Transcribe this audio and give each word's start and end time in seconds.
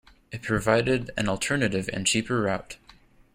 It 0.31 0.41
provided 0.41 1.11
an 1.15 1.29
alternative 1.29 1.87
and 1.93 2.07
cheaper 2.07 2.41
route. 2.41 2.77